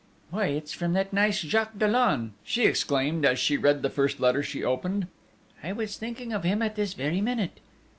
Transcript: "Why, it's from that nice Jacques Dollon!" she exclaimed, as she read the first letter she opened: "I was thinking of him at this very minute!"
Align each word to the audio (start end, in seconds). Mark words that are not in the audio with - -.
"Why, 0.31 0.47
it's 0.47 0.73
from 0.73 0.93
that 0.93 1.13
nice 1.13 1.41
Jacques 1.41 1.77
Dollon!" 1.77 2.33
she 2.43 2.65
exclaimed, 2.65 3.23
as 3.23 3.37
she 3.37 3.55
read 3.55 3.83
the 3.83 3.89
first 3.91 4.19
letter 4.19 4.41
she 4.41 4.63
opened: 4.63 5.05
"I 5.61 5.73
was 5.73 5.95
thinking 5.95 6.33
of 6.33 6.43
him 6.43 6.63
at 6.63 6.75
this 6.75 6.95
very 6.95 7.21
minute!" 7.21 7.59